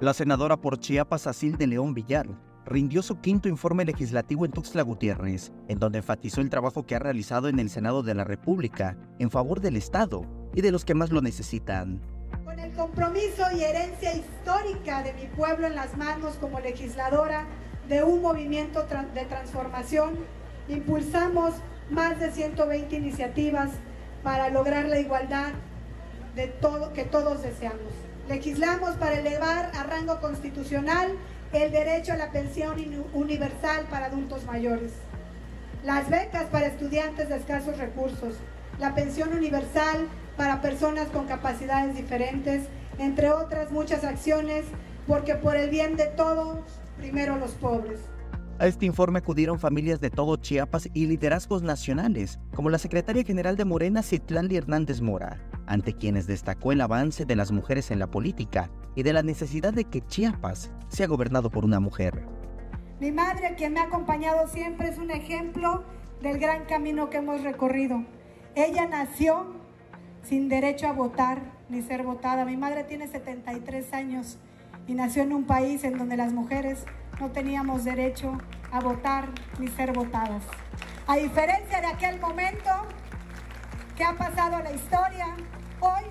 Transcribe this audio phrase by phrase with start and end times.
[0.00, 2.26] La senadora por Chiapas, Asil de León Villar,
[2.64, 6.98] rindió su quinto informe legislativo en Tuxtla Gutiérrez, en donde enfatizó el trabajo que ha
[6.98, 10.94] realizado en el Senado de la República en favor del Estado y de los que
[10.94, 12.00] más lo necesitan.
[12.46, 17.44] Con el compromiso y herencia histórica de mi pueblo en las manos como legisladora
[17.86, 20.14] de un movimiento de transformación,
[20.70, 21.52] impulsamos
[21.90, 23.68] más de 120 iniciativas
[24.22, 25.52] para lograr la igualdad
[26.34, 28.09] de todo, que todos deseamos.
[28.30, 31.16] Legislamos para elevar a rango constitucional
[31.52, 32.76] el derecho a la pensión
[33.12, 34.92] universal para adultos mayores,
[35.84, 38.36] las becas para estudiantes de escasos recursos,
[38.78, 42.68] la pensión universal para personas con capacidades diferentes,
[43.00, 44.64] entre otras muchas acciones,
[45.08, 46.60] porque por el bien de todos,
[46.98, 47.98] primero los pobres.
[48.60, 53.56] A este informe acudieron familias de todo Chiapas y liderazgos nacionales, como la secretaria general
[53.56, 58.10] de Morena, Citlali Hernández Mora, ante quienes destacó el avance de las mujeres en la
[58.10, 62.26] política y de la necesidad de que Chiapas sea gobernado por una mujer.
[63.00, 65.82] Mi madre, quien me ha acompañado siempre, es un ejemplo
[66.20, 68.04] del gran camino que hemos recorrido.
[68.54, 69.54] Ella nació
[70.22, 72.44] sin derecho a votar ni ser votada.
[72.44, 74.38] Mi madre tiene 73 años
[74.90, 76.84] y nació en un país en donde las mujeres
[77.20, 78.36] no teníamos derecho
[78.72, 79.28] a votar
[79.60, 80.42] ni ser votadas.
[81.06, 82.70] A diferencia de aquel momento
[83.96, 85.36] que ha pasado a la historia,
[85.78, 86.02] hoy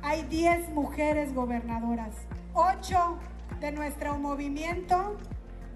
[0.00, 2.14] hay 10 mujeres gobernadoras,
[2.54, 3.18] 8
[3.60, 5.18] de nuestro movimiento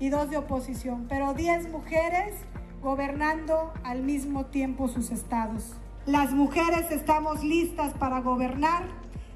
[0.01, 2.35] y 2 de oposición, pero 10 mujeres
[2.81, 5.75] gobernando al mismo tiempo sus estados.
[6.07, 8.85] Las mujeres estamos listas para gobernar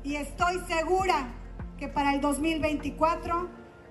[0.03, 1.27] y estoy segura
[1.79, 3.49] que para el 2024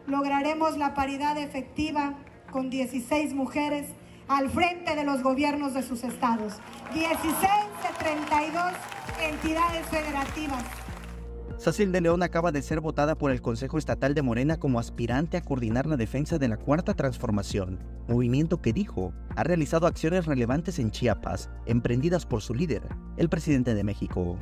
[0.07, 2.15] lograremos la paridad efectiva
[2.51, 3.87] con 16 mujeres
[4.27, 6.53] al frente de los gobiernos de sus estados.
[6.93, 8.73] 16 de 32
[9.21, 10.63] entidades federativas.
[11.57, 15.37] Sacil de León acaba de ser votada por el Consejo Estatal de Morena como aspirante
[15.37, 20.79] a coordinar la defensa de la Cuarta Transformación, movimiento que dijo ha realizado acciones relevantes
[20.79, 22.83] en Chiapas, emprendidas por su líder,
[23.15, 24.37] el presidente de México.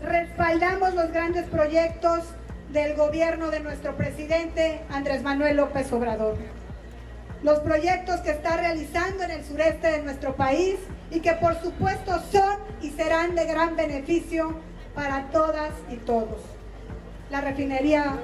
[0.00, 2.24] Respaldamos los grandes proyectos
[2.74, 6.36] del gobierno de nuestro presidente Andrés Manuel López Obrador.
[7.44, 10.74] Los proyectos que está realizando en el sureste de nuestro país
[11.12, 14.56] y que por supuesto son y serán de gran beneficio
[14.92, 16.40] para todas y todos.
[17.30, 18.16] La refinería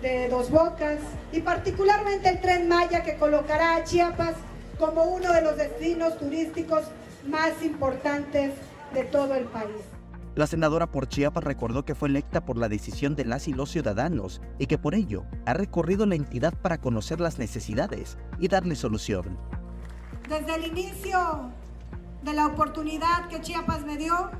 [0.00, 1.00] de Dos Bocas
[1.32, 4.36] y particularmente el tren Maya que colocará a Chiapas
[4.78, 6.84] como uno de los destinos turísticos
[7.26, 8.52] más importantes
[8.94, 9.97] de todo el país.
[10.38, 13.72] La senadora por Chiapas recordó que fue electa por la decisión de las y los
[13.72, 18.76] ciudadanos y que por ello ha recorrido la entidad para conocer las necesidades y darle
[18.76, 19.36] solución.
[20.28, 21.50] Desde el inicio
[22.22, 24.30] de la oportunidad que Chiapas me dio,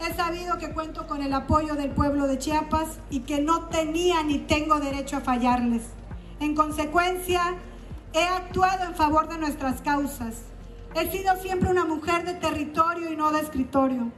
[0.00, 4.22] he sabido que cuento con el apoyo del pueblo de Chiapas y que no tenía
[4.22, 5.82] ni tengo derecho a fallarles.
[6.40, 7.42] En consecuencia,
[8.14, 10.36] he actuado en favor de nuestras causas.
[10.94, 14.10] He sido siempre una mujer de territorio y no de escritorio.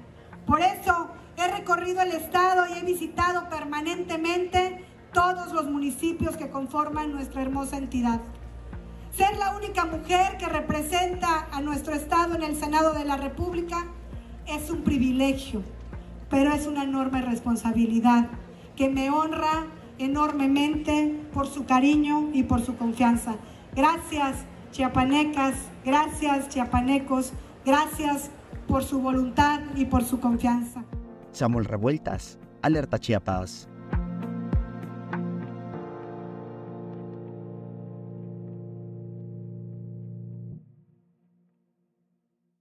[0.49, 4.83] Por eso he recorrido el estado y he visitado permanentemente
[5.13, 8.23] todos los municipios que conforman nuestra hermosa entidad.
[9.15, 13.85] Ser la única mujer que representa a nuestro estado en el Senado de la República
[14.47, 15.63] es un privilegio,
[16.31, 18.29] pero es una enorme responsabilidad
[18.75, 19.67] que me honra
[19.99, 23.37] enormemente por su cariño y por su confianza.
[23.77, 27.35] Gracias, chiapanecas, gracias, chiapanecos,
[27.67, 28.31] gracias
[28.69, 30.85] por su voluntad y por su confianza.
[31.33, 33.69] Samuel Revueltas, Alerta Chiapas.